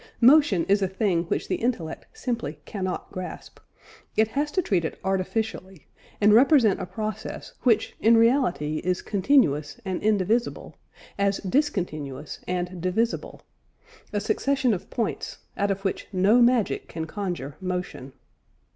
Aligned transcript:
Motion 0.19 0.65
is 0.67 0.81
a 0.81 0.87
thing 0.87 1.25
which 1.25 1.47
the 1.47 1.57
intellect 1.57 2.07
simply 2.11 2.59
cannot 2.65 3.11
grasp; 3.11 3.59
it 4.17 4.29
has 4.29 4.51
to 4.53 4.59
treat 4.63 4.83
it 4.83 4.99
artificially, 5.03 5.85
and 6.19 6.33
represent 6.33 6.81
a 6.81 6.87
process 6.87 7.53
which 7.61 7.95
in 7.99 8.17
reality 8.17 8.77
is 8.83 9.03
continuous 9.03 9.79
and 9.85 10.01
indivisible, 10.01 10.75
as 11.19 11.37
discontinuous 11.41 12.39
and 12.47 12.81
divisible 12.81 13.43
a 14.11 14.19
succession 14.19 14.73
of 14.73 14.89
points, 14.89 15.37
out 15.55 15.69
of 15.69 15.81
which 15.85 16.07
no 16.11 16.41
magic 16.41 16.87
can 16.87 17.05
conjure 17.05 17.55
motion. 17.61 18.13